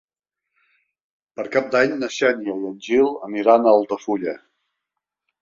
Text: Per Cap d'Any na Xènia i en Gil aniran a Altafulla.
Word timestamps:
Per 1.39 1.45
Cap 1.55 1.67
d'Any 1.75 1.93
na 2.05 2.09
Xènia 2.15 2.57
i 2.63 2.65
en 2.71 2.81
Gil 2.87 3.11
aniran 3.29 3.69
a 3.69 3.77
Altafulla. 3.79 4.37